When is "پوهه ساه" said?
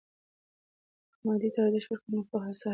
2.29-2.67